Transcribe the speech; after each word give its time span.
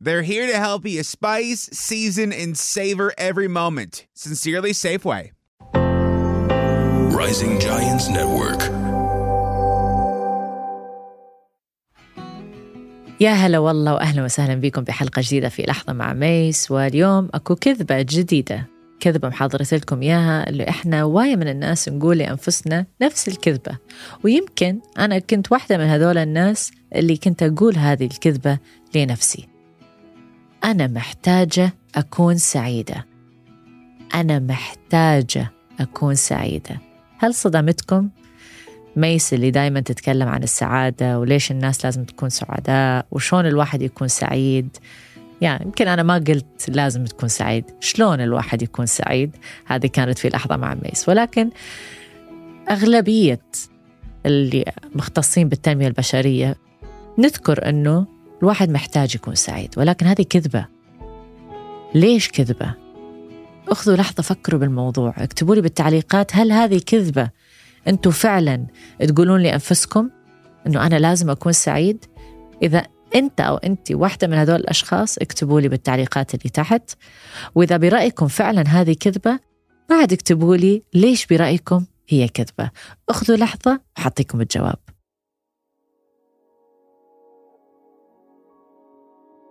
They're 0.00 0.22
here 0.22 0.46
to 0.52 0.58
help 0.58 0.84
you 0.84 1.02
spice, 1.04 1.70
season, 1.72 2.32
and 2.32 2.58
savor 2.58 3.12
every 3.16 3.48
moment. 3.48 4.06
Sincerely, 4.14 4.72
Safeway. 4.72 5.30
Rising 7.20 7.60
Giants 7.60 8.08
Network. 8.08 8.62
يا 13.20 13.30
هلا 13.30 13.58
والله 13.58 13.94
واهلا 13.94 14.24
وسهلا 14.24 14.54
بكم 14.54 14.82
بحلقه 14.84 15.22
جديده 15.22 15.48
في 15.48 15.62
لحظه 15.62 15.92
مع 15.92 16.12
ميس 16.12 16.70
واليوم 16.70 17.28
اكو 17.34 17.56
كذبه 17.56 18.02
جديده 18.02 18.66
كذبة 19.00 19.28
محضرت 19.28 19.74
لكم 19.74 20.02
إياها 20.02 20.48
اللي 20.48 20.68
إحنا 20.68 21.04
واية 21.04 21.36
من 21.36 21.48
الناس 21.48 21.88
نقول 21.88 22.18
لأنفسنا 22.18 22.86
نفس 23.02 23.28
الكذبة 23.28 23.78
ويمكن 24.24 24.78
أنا 24.98 25.18
كنت 25.18 25.52
واحدة 25.52 25.78
من 25.78 25.84
هذول 25.84 26.18
الناس 26.18 26.72
اللي 26.94 27.16
كنت 27.16 27.42
أقول 27.42 27.76
هذه 27.76 28.06
الكذبة 28.06 28.58
لنفسي 28.94 29.48
أنا 30.67 30.87
محتاجة 30.87 31.73
أكون 31.95 32.37
سعيدة. 32.37 33.05
أنا 34.15 34.39
محتاجة 34.39 35.51
أكون 35.79 36.15
سعيدة. 36.15 36.81
هل 37.17 37.33
صدمتكم؟ 37.33 38.09
ميس 38.95 39.33
اللي 39.33 39.51
دايما 39.51 39.79
تتكلم 39.79 40.27
عن 40.27 40.43
السعادة 40.43 41.19
وليش 41.19 41.51
الناس 41.51 41.85
لازم 41.85 42.03
تكون 42.03 42.29
سعداء 42.29 43.05
وشون 43.11 43.45
الواحد 43.45 43.81
يكون 43.81 44.07
سعيد. 44.07 44.77
يعني 45.41 45.65
يمكن 45.65 45.87
أنا 45.87 46.03
ما 46.03 46.13
قلت 46.13 46.69
لازم 46.69 47.05
تكون 47.05 47.29
سعيد. 47.29 47.63
شلون 47.79 48.21
الواحد 48.21 48.61
يكون 48.61 48.85
سعيد؟ 48.85 49.35
هذه 49.65 49.87
كانت 49.87 50.19
في 50.19 50.29
لحظة 50.29 50.57
مع 50.57 50.75
ميس. 50.83 51.09
ولكن 51.09 51.49
أغلبية 52.69 53.41
اللي 54.25 54.65
مختصين 54.95 55.49
بالتنمية 55.49 55.87
البشرية 55.87 56.55
نذكر 57.17 57.69
أنه 57.69 58.16
الواحد 58.41 58.69
محتاج 58.69 59.15
يكون 59.15 59.35
سعيد 59.35 59.73
ولكن 59.77 60.05
هذه 60.05 60.21
كذبة. 60.21 60.65
ليش 61.95 62.29
كذبة؟ 62.29 62.73
أخذوا 63.67 63.95
لحظة 63.95 64.23
فكروا 64.23 64.59
بالموضوع 64.59 65.13
اكتبوا 65.17 65.55
لي 65.55 65.61
بالتعليقات 65.61 66.35
هل 66.35 66.51
هذه 66.51 66.81
كذبة؟ 66.85 67.29
أنتم 67.87 68.11
فعلا 68.11 68.67
تقولون 68.99 69.41
لأنفسكم 69.41 70.09
إنه 70.67 70.85
أنا 70.85 70.95
لازم 70.99 71.29
أكون 71.29 71.51
سعيد؟ 71.51 72.05
إذا 72.63 72.87
أنت 73.15 73.41
أو 73.41 73.57
أنت 73.57 73.91
واحدة 73.91 74.27
من 74.27 74.33
هذول 74.33 74.55
الأشخاص 74.55 75.17
اكتبوا 75.17 75.61
لي 75.61 75.67
بالتعليقات 75.69 76.35
اللي 76.35 76.49
تحت. 76.49 76.91
وإذا 77.55 77.77
برأيكم 77.77 78.27
فعلا 78.27 78.61
هذه 78.67 78.95
كذبة 78.99 79.39
بعد 79.89 80.13
اكتبوا 80.13 80.55
لي 80.55 80.83
ليش 80.93 81.25
برأيكم 81.25 81.85
هي 82.09 82.27
كذبة. 82.27 82.71
أخذوا 83.09 83.37
لحظة 83.37 83.81
وحطيكم 83.97 84.41
الجواب. 84.41 84.86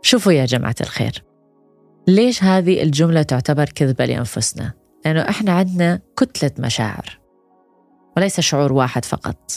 شوفوا 0.06 0.32
يا 0.32 0.44
جماعة 0.44 0.74
الخير. 0.80 1.24
ليش 2.08 2.44
هذه 2.44 2.82
الجملة 2.82 3.22
تعتبر 3.22 3.64
كذبة 3.64 4.04
لأنفسنا؟ 4.04 4.72
لأنه 5.04 5.20
إحنا 5.20 5.52
عندنا 5.52 6.00
كتلة 6.16 6.50
مشاعر. 6.58 7.18
وليس 8.16 8.40
شعور 8.40 8.72
واحد 8.72 9.04
فقط. 9.04 9.52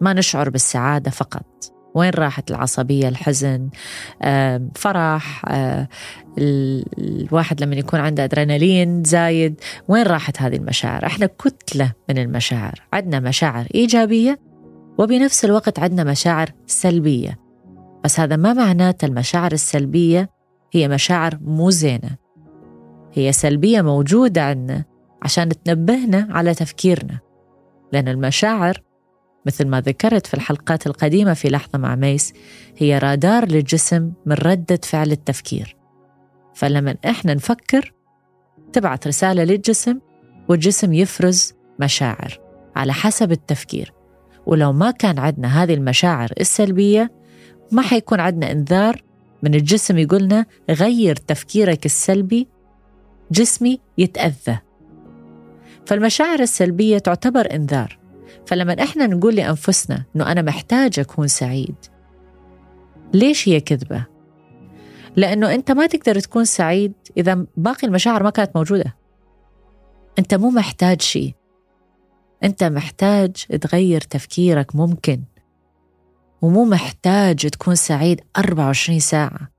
ما 0.00 0.12
نشعر 0.12 0.50
بالسعادة 0.50 1.10
فقط. 1.10 1.74
وين 1.94 2.10
راحت 2.10 2.50
العصبية 2.50 3.08
الحزن 3.08 3.68
فرح 4.74 5.44
الواحد 6.38 7.62
لما 7.62 7.76
يكون 7.76 8.00
عنده 8.00 8.24
أدرينالين 8.24 9.04
زايد 9.04 9.60
وين 9.88 10.06
راحت 10.06 10.42
هذه 10.42 10.56
المشاعر؟ 10.56 11.06
إحنا 11.06 11.26
كتلة 11.26 11.92
من 12.08 12.18
المشاعر. 12.18 12.82
عندنا 12.92 13.20
مشاعر 13.20 13.66
إيجابية 13.74 14.38
وبنفس 14.98 15.44
الوقت 15.44 15.78
عندنا 15.78 16.04
مشاعر 16.04 16.50
سلبية. 16.66 17.43
بس 18.04 18.20
هذا 18.20 18.36
ما 18.36 18.52
معناته 18.52 19.06
المشاعر 19.06 19.52
السلبية 19.52 20.30
هي 20.72 20.88
مشاعر 20.88 21.38
مو 21.40 21.70
زينة. 21.70 22.16
هي 23.12 23.32
سلبية 23.32 23.82
موجودة 23.82 24.42
عندنا 24.42 24.84
عشان 25.22 25.48
تنبهنا 25.48 26.28
على 26.30 26.54
تفكيرنا. 26.54 27.18
لأن 27.92 28.08
المشاعر 28.08 28.82
مثل 29.46 29.66
ما 29.68 29.80
ذكرت 29.80 30.26
في 30.26 30.34
الحلقات 30.34 30.86
القديمة 30.86 31.34
في 31.34 31.48
لحظة 31.48 31.78
مع 31.78 31.94
ميس 31.94 32.32
هي 32.76 32.98
رادار 32.98 33.48
للجسم 33.48 34.12
من 34.26 34.32
ردة 34.32 34.80
فعل 34.82 35.12
التفكير. 35.12 35.76
فلما 36.54 36.96
إحنا 37.06 37.34
نفكر 37.34 37.92
تبعث 38.72 39.06
رسالة 39.06 39.44
للجسم 39.44 39.98
والجسم 40.48 40.92
يفرز 40.92 41.52
مشاعر 41.80 42.40
على 42.76 42.92
حسب 42.92 43.32
التفكير. 43.32 43.92
ولو 44.46 44.72
ما 44.72 44.90
كان 44.90 45.18
عندنا 45.18 45.62
هذه 45.62 45.74
المشاعر 45.74 46.30
السلبية 46.40 47.23
ما 47.72 47.82
حيكون 47.82 48.20
عندنا 48.20 48.52
إنذار 48.52 49.02
من 49.42 49.54
الجسم 49.54 49.98
يقولنا 49.98 50.46
غير 50.70 51.16
تفكيرك 51.16 51.86
السلبي 51.86 52.48
جسمي 53.30 53.80
يتأذى. 53.98 54.58
فالمشاعر 55.86 56.40
السلبية 56.40 56.98
تعتبر 56.98 57.54
إنذار. 57.54 57.98
فلما 58.46 58.82
إحنا 58.82 59.06
نقول 59.06 59.34
لأنفسنا 59.34 60.04
إنه 60.16 60.32
أنا 60.32 60.42
محتاج 60.42 61.00
أكون 61.00 61.28
سعيد 61.28 61.74
ليش 63.14 63.48
هي 63.48 63.60
كذبة؟ 63.60 64.06
لأنه 65.16 65.54
أنت 65.54 65.70
ما 65.70 65.86
تقدر 65.86 66.20
تكون 66.20 66.44
سعيد 66.44 66.92
إذا 67.16 67.46
باقي 67.56 67.86
المشاعر 67.86 68.22
ما 68.22 68.30
كانت 68.30 68.56
موجودة. 68.56 68.96
أنت 70.18 70.34
مو 70.34 70.50
محتاج 70.50 71.00
شيء. 71.00 71.34
أنت 72.44 72.64
محتاج 72.64 73.36
تغير 73.60 74.00
تفكيرك 74.00 74.76
ممكن. 74.76 75.22
ومو 76.44 76.64
محتاج 76.64 77.48
تكون 77.50 77.74
سعيد 77.74 78.20
24 78.36 79.00
ساعة. 79.00 79.50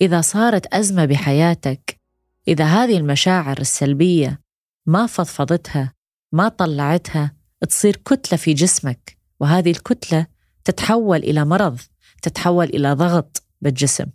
إذا 0.00 0.20
صارت 0.20 0.74
أزمة 0.74 1.04
بحياتك 1.04 2.00
إذا 2.48 2.64
هذه 2.64 2.96
المشاعر 2.96 3.60
السلبية 3.60 4.40
ما 4.86 5.06
فضفضتها 5.06 5.92
ما 6.32 6.48
طلعتها 6.48 7.34
تصير 7.68 7.96
كتلة 7.96 8.38
في 8.38 8.52
جسمك 8.52 9.18
وهذه 9.40 9.70
الكتلة 9.70 10.26
تتحول 10.64 11.18
إلى 11.18 11.44
مرض 11.44 11.80
تتحول 12.22 12.66
إلى 12.66 12.92
ضغط 12.92 13.42
بالجسم. 13.60 14.06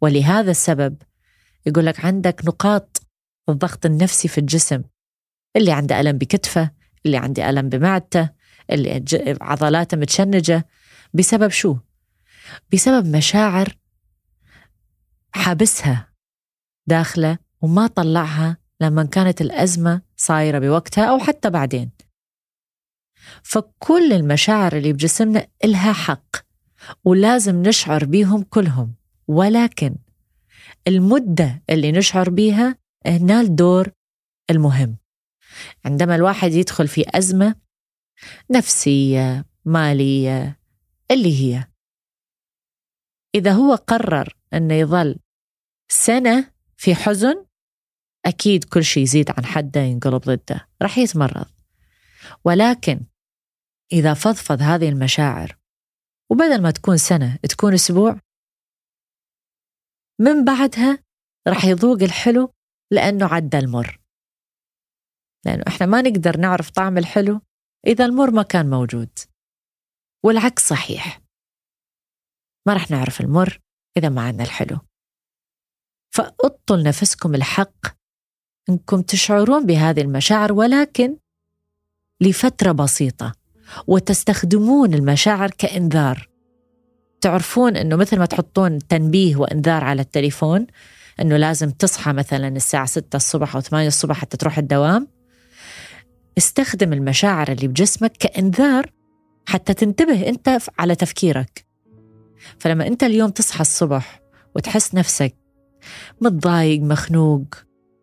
ولهذا 0.00 0.50
السبب 0.50 0.96
يقول 1.66 1.86
لك 1.86 2.04
عندك 2.04 2.42
نقاط 2.44 3.02
الضغط 3.48 3.86
النفسي 3.86 4.28
في 4.28 4.38
الجسم 4.38 4.82
اللي 5.56 5.72
عنده 5.72 6.00
ألم 6.00 6.18
بكتفه 6.18 6.70
اللي 7.06 7.16
عنده 7.16 7.50
ألم 7.50 7.68
بمعدته 7.68 8.41
اللي 8.70 9.04
عضلاته 9.40 9.96
متشنجة. 9.96 10.66
بسبب 11.14 11.48
شو؟ 11.48 11.76
بسبب 12.72 13.16
مشاعر 13.16 13.76
حابسها 15.34 16.12
داخله 16.86 17.38
وما 17.60 17.86
طلعها 17.86 18.56
لما 18.80 19.04
كانت 19.04 19.40
الأزمة 19.40 20.02
صايرة 20.16 20.58
بوقتها 20.58 21.04
أو 21.04 21.18
حتى 21.18 21.50
بعدين. 21.50 21.90
فكل 23.42 24.12
المشاعر 24.12 24.76
اللي 24.76 24.92
بجسمنا 24.92 25.46
إلها 25.64 25.92
حق 25.92 26.36
ولازم 27.04 27.62
نشعر 27.62 28.04
بيهم 28.04 28.42
كلهم. 28.42 28.94
ولكن 29.28 29.96
المدة 30.88 31.62
اللي 31.70 31.92
نشعر 31.92 32.30
بيها 32.30 32.76
هنا 33.06 33.40
الدور 33.40 33.90
المهم. 34.50 34.96
عندما 35.84 36.14
الواحد 36.14 36.52
يدخل 36.52 36.88
في 36.88 37.04
أزمة 37.08 37.54
نفسية 38.50 39.44
مالية 39.64 40.60
اللي 41.10 41.40
هي. 41.40 41.66
إذا 43.34 43.52
هو 43.52 43.74
قرر 43.74 44.36
أنه 44.54 44.74
يظل 44.74 45.18
سنة 45.88 46.52
في 46.76 46.94
حزن 46.94 47.46
أكيد 48.26 48.64
كل 48.64 48.84
شيء 48.84 49.02
يزيد 49.02 49.30
عن 49.30 49.44
حده 49.44 49.80
ينقلب 49.80 50.20
ضده. 50.20 50.68
رح 50.82 50.98
يتمرض. 50.98 51.50
ولكن 52.44 53.00
إذا 53.92 54.14
فضفض 54.14 54.62
هذه 54.62 54.88
المشاعر 54.88 55.58
وبدل 56.30 56.62
ما 56.62 56.70
تكون 56.70 56.96
سنة 56.96 57.36
تكون 57.36 57.74
أسبوع 57.74 58.20
من 60.20 60.44
بعدها 60.44 60.98
رح 61.48 61.64
يذوق 61.64 62.02
الحلو 62.02 62.54
لأنه 62.90 63.26
عدى 63.26 63.58
المر. 63.58 64.00
لأنه 65.44 65.64
إحنا 65.68 65.86
ما 65.86 66.02
نقدر 66.02 66.36
نعرف 66.36 66.70
طعم 66.70 66.98
الحلو 66.98 67.40
إذا 67.86 68.04
المر 68.04 68.30
ما 68.30 68.42
كان 68.42 68.70
موجود. 68.70 69.18
والعكس 70.24 70.68
صحيح. 70.68 71.20
ما 72.66 72.74
رح 72.74 72.90
نعرف 72.90 73.20
المر 73.20 73.60
إذا 73.96 74.08
ما 74.08 74.22
عندنا 74.22 74.44
الحلو. 74.44 74.78
فأطوا 76.10 76.76
لنفسكم 76.76 77.34
الحق 77.34 77.86
إنكم 78.68 79.02
تشعرون 79.02 79.66
بهذه 79.66 80.00
المشاعر 80.00 80.52
ولكن 80.52 81.16
لفترة 82.20 82.72
بسيطة 82.72 83.32
وتستخدمون 83.86 84.94
المشاعر 84.94 85.50
كإنذار. 85.50 86.28
تعرفون 87.20 87.76
إنه 87.76 87.96
مثل 87.96 88.18
ما 88.18 88.26
تحطون 88.26 88.78
تنبيه 88.78 89.36
وإنذار 89.36 89.84
على 89.84 90.02
التليفون 90.02 90.66
إنه 91.20 91.36
لازم 91.36 91.70
تصحى 91.70 92.12
مثلا 92.12 92.48
الساعة 92.48 92.86
6 92.86 93.16
الصبح 93.16 93.54
أو 93.54 93.60
8 93.60 93.88
الصبح 93.88 94.16
حتى 94.18 94.36
تروح 94.36 94.58
الدوام. 94.58 95.08
استخدم 96.38 96.92
المشاعر 96.92 97.52
اللي 97.52 97.68
بجسمك 97.68 98.12
كإنذار 98.12 98.92
حتى 99.46 99.74
تنتبه 99.74 100.28
أنت 100.28 100.58
على 100.78 100.94
تفكيرك. 100.94 101.66
فلما 102.58 102.86
أنت 102.86 103.02
اليوم 103.04 103.30
تصحى 103.30 103.60
الصبح 103.60 104.20
وتحس 104.56 104.94
نفسك 104.94 105.34
متضايق 106.20 106.80
مخنوق 106.80 107.46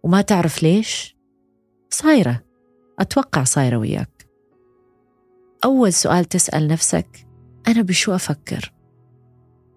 وما 0.04 0.22
تعرف 0.22 0.64
ليش 0.64 1.18
صايرة. 1.90 2.44
أتوقع 3.00 3.44
صايرة 3.44 3.78
وياك. 3.78 4.28
أول 5.66 5.94
سؤال 5.94 6.26
تسأل 6.26 6.68
نفسك 6.68 7.28
أنا 7.68 7.82
بشو 7.82 8.16
أفكر؟ 8.16 8.74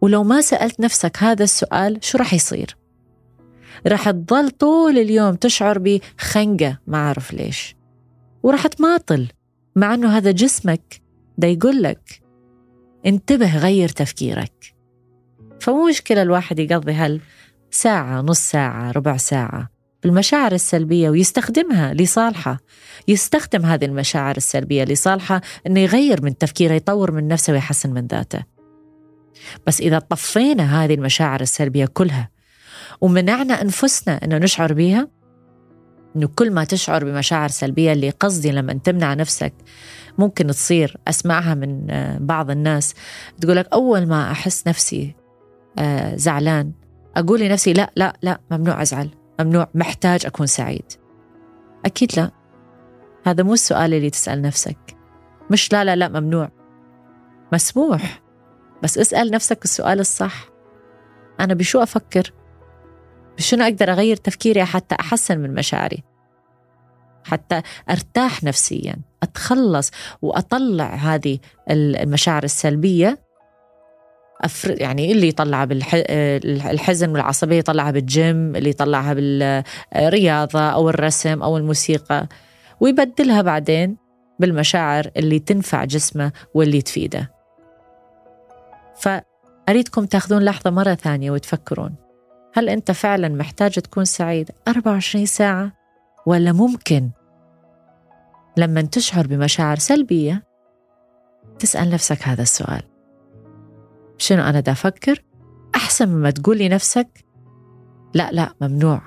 ولو 0.01 0.25
ما 0.25 0.41
سألت 0.41 0.81
نفسك 0.81 1.17
هذا 1.19 1.45
السؤال 1.45 1.99
شو 2.05 2.19
راح 2.19 2.35
يصير؟ 2.35 2.77
راح 3.87 4.11
تضل 4.11 4.51
طول 4.51 4.99
اليوم 4.99 5.35
تشعر 5.35 5.79
بخنقة 5.79 6.79
ما 6.87 6.99
أعرف 6.99 7.33
ليش. 7.33 7.77
وراح 8.43 8.67
تماطل 8.67 9.29
مع 9.77 9.95
إنه 9.95 10.17
هذا 10.17 10.31
جسمك 10.31 11.03
ده 11.39 11.49
يقول 11.49 11.83
لك 11.83 12.23
انتبه 13.07 13.59
غير 13.59 13.89
تفكيرك. 13.89 14.75
فمو 15.61 15.89
مشكلة 15.89 16.23
الواحد 16.23 16.59
يقضي 16.59 16.93
هال 16.93 17.21
ساعة 17.71 18.21
نص 18.21 18.39
ساعة 18.39 18.91
ربع 18.91 19.17
ساعة 19.17 19.71
بالمشاعر 20.03 20.53
السلبية 20.53 21.11
ويستخدمها 21.11 21.95
لصالحه. 21.95 22.59
يستخدم 23.09 23.67
هذه 23.67 23.85
المشاعر 23.85 24.37
السلبية 24.37 24.85
لصالحه 24.85 25.41
أنه 25.67 25.81
يغير 25.81 26.23
من 26.23 26.39
تفكيره 26.39 26.75
يطور 26.75 27.11
من 27.11 27.29
نفسه 27.29 27.53
ويحسن 27.53 27.91
من 27.91 28.07
ذاته. 28.07 28.45
بس 29.67 29.81
إذا 29.81 29.99
طفينا 29.99 30.85
هذه 30.85 30.95
المشاعر 30.95 31.41
السلبية 31.41 31.87
كلها 31.87 32.31
ومنعنا 33.01 33.63
أنفسنا 33.63 34.25
أنه 34.25 34.39
نشعر 34.39 34.73
بها 34.73 35.09
إنه 36.17 36.29
كل 36.37 36.51
ما 36.51 36.65
تشعر 36.65 37.05
بمشاعر 37.05 37.49
سلبية 37.49 37.93
اللي 37.93 38.11
قصدي 38.11 38.53
لما 38.53 38.73
تمنع 38.73 39.15
نفسك 39.15 39.53
ممكن 40.19 40.47
تصير 40.47 40.97
أسمعها 41.09 41.55
من 41.55 41.91
آه، 41.91 42.19
بعض 42.19 42.51
الناس. 42.51 42.95
تقول 43.41 43.57
لك 43.57 43.69
أول 43.73 44.07
ما 44.07 44.31
أحس 44.31 44.67
نفسي 44.67 45.15
آه، 45.79 46.17
زعلان 46.17 46.73
أقول 47.17 47.41
لنفسي 47.41 47.73
لا 47.73 47.91
لا 47.97 48.17
لا 48.23 48.41
ممنوع 48.51 48.83
أزعل 48.83 49.11
ممنوع 49.41 49.69
محتاج 49.75 50.27
أكون 50.27 50.47
سعيد. 50.47 50.93
أكيد 51.85 52.11
لا. 52.17 52.31
هذا 53.25 53.43
مو 53.43 53.53
السؤال 53.53 53.95
اللي 53.95 54.11
تسأل 54.11 54.43
نفسك. 54.43 54.97
مش 55.51 55.73
لا 55.73 55.85
لا 55.85 55.97
لا 55.97 56.09
ممنوع. 56.09 56.51
مسموح. 57.53 58.23
بس 58.83 58.99
اسأل 58.99 59.31
نفسك 59.31 59.65
السؤال 59.65 60.01
الصح. 60.01 60.49
أنا 61.41 61.55
بشو 61.55 61.83
أفكر؟ 61.83 62.33
بشنو 63.39 63.65
أقدر 63.65 63.93
أغير 63.93 64.17
تفكيري 64.17 64.65
حتى 64.65 64.97
أحسن 65.01 65.39
من 65.39 65.55
مشاعري؟ 65.55 66.03
حتى 67.25 67.63
أرتاح 67.91 68.45
نفسيا 68.45 68.97
أتخلص 69.23 69.91
وأطلع 70.23 70.95
هذه 70.95 71.39
المشاعر 71.71 72.45
السلبية. 72.45 73.19
أفر... 74.41 74.81
يعني 74.81 75.13
اللي 75.13 75.29
يطلعها 75.29 75.65
بالحزن 75.65 77.11
والعصبية 77.11 77.59
يطلعها 77.59 77.91
بالجيم 77.91 78.57
اللي 78.57 78.71
يطلعها 78.71 79.15
بالرياضة 79.15 80.61
أو 80.61 80.89
الرسم 80.91 81.43
أو 81.43 81.57
الموسيقى. 81.57 82.29
ويبدلها 82.81 83.43
بعدين 83.43 83.97
بالمشاعر 84.39 85.11
اللي 85.17 85.39
تنفع 85.39 85.85
جسمه 85.85 86.33
واللي 86.55 86.83
تفيده. 86.83 87.33
فأريدكم 88.97 90.07
تاخذون 90.07 90.43
لحظة 90.43 90.71
مرة 90.71 90.95
ثانية 90.95 91.31
وتفكرون. 91.31 91.95
هل 92.55 92.69
أنت 92.69 92.91
فعلا 92.91 93.29
محتاج 93.29 93.73
تكون 93.73 94.05
سعيد 94.05 94.51
24 94.69 95.27
ساعة؟ 95.27 95.73
ولا 96.27 96.53
ممكن؟ 96.53 97.11
لما 98.57 98.83
تشعر 98.83 99.27
بمشاعر 99.27 99.77
سلبية 99.77 100.45
تسأل 101.59 101.91
نفسك 101.91 102.29
هذا 102.29 102.43
السؤال. 102.43 102.83
شنو 104.19 104.43
أنا 104.43 104.61
دا 104.61 104.73
أفكر؟ 104.73 105.25
أحسن 105.75 106.09
مما 106.09 106.31
تقول 106.31 106.59
لنفسك 106.59 107.25
لا 108.15 108.31
لا 108.33 108.55
ممنوع. 108.61 109.03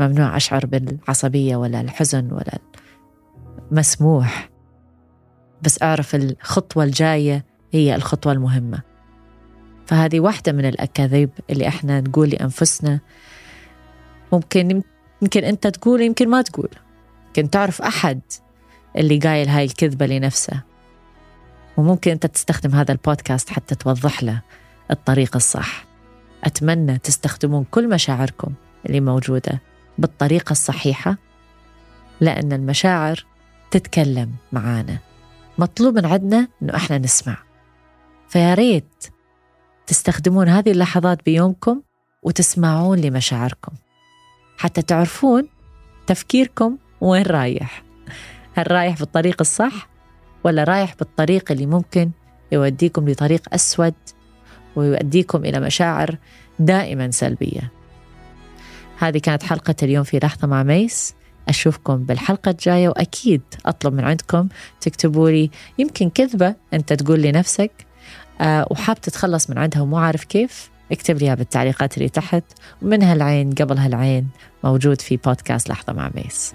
ممنوع 0.00 0.36
أشعر 0.36 0.66
بالعصبية 0.66 1.56
ولا 1.56 1.80
الحزن 1.80 2.32
ولا 2.32 2.58
مسموح 3.70 4.50
بس 5.62 5.82
أعرف 5.82 6.14
الخطوة 6.14 6.84
الجاية 6.84 7.44
هي 7.72 7.94
الخطوة 7.94 8.32
المهمة. 8.32 8.91
فهذه 9.92 10.20
واحدة 10.20 10.52
من 10.52 10.64
الأكاذيب 10.64 11.30
اللي 11.50 11.68
إحنا 11.68 12.00
نقول 12.00 12.28
لأنفسنا 12.28 13.00
ممكن 14.32 14.82
يمكن 15.22 15.44
أنت 15.44 15.66
تقول 15.66 16.00
يمكن 16.02 16.28
ما 16.28 16.42
تقول. 16.42 16.68
يمكن 17.26 17.50
تعرف 17.50 17.82
أحد 17.82 18.20
اللي 18.96 19.18
قايل 19.18 19.48
هاي 19.48 19.64
الكذبة 19.64 20.06
لنفسه. 20.06 20.62
وممكن 21.76 22.10
أنت 22.10 22.26
تستخدم 22.26 22.74
هذا 22.74 22.92
البودكاست 22.92 23.50
حتى 23.50 23.74
توضح 23.74 24.22
له 24.22 24.42
الطريق 24.90 25.36
الصح. 25.36 25.84
أتمنى 26.44 26.98
تستخدمون 26.98 27.64
كل 27.70 27.88
مشاعركم 27.88 28.52
اللي 28.86 29.00
موجودة 29.00 29.60
بالطريقة 29.98 30.52
الصحيحة 30.52 31.16
لأن 32.20 32.52
المشاعر 32.52 33.26
تتكلم 33.70 34.32
معانا. 34.52 34.98
مطلوب 35.58 35.94
من 35.94 36.06
عندنا 36.06 36.48
إنه 36.62 36.76
إحنا 36.76 36.98
نسمع. 36.98 37.36
فيا 38.28 38.54
ريت 38.54 39.11
تستخدمون 39.86 40.48
هذه 40.48 40.70
اللحظات 40.70 41.24
بيومكم 41.24 41.82
وتسمعون 42.22 42.98
لمشاعركم. 42.98 43.72
حتى 44.58 44.82
تعرفون 44.82 45.48
تفكيركم 46.06 46.76
وين 47.00 47.22
رايح. 47.22 47.82
هل 48.54 48.70
رايح 48.70 48.98
بالطريق 48.98 49.36
الصح 49.40 49.88
ولا 50.44 50.64
رايح 50.64 50.94
بالطريق 50.94 51.52
اللي 51.52 51.66
ممكن 51.66 52.10
يوديكم 52.52 53.08
لطريق 53.08 53.54
أسود 53.54 53.94
ويؤديكم 54.76 55.44
إلى 55.44 55.60
مشاعر 55.60 56.16
دائما 56.58 57.10
سلبية. 57.10 57.72
هذه 58.98 59.18
كانت 59.18 59.42
حلقة 59.42 59.74
اليوم 59.82 60.04
في 60.04 60.18
لحظة 60.18 60.48
مع 60.48 60.62
ميس. 60.62 61.14
أشوفكم 61.48 61.96
بالحلقة 61.96 62.50
الجاية 62.50 62.88
وأكيد 62.88 63.42
أطلب 63.66 63.94
من 63.94 64.04
عندكم 64.04 64.48
تكتبوا 64.80 65.30
لي 65.30 65.50
يمكن 65.78 66.10
كذبة 66.10 66.54
أنت 66.72 66.92
تقول 66.92 67.22
لنفسك 67.22 67.70
وحاب 68.42 69.00
تتخلص 69.00 69.50
من 69.50 69.58
عندها 69.58 69.82
ومو 69.82 69.98
عارف 69.98 70.24
كيف 70.24 70.70
اكتب 70.92 71.18
لي 71.18 71.36
بالتعليقات 71.36 71.96
اللي 71.96 72.08
تحت 72.08 72.42
ومن 72.82 73.02
هالعين 73.02 73.52
قبل 73.52 73.78
هالعين 73.78 74.28
موجود 74.64 75.00
في 75.00 75.16
بودكاست 75.16 75.68
لحظة 75.68 75.92
مع 75.92 76.10
ميس. 76.14 76.54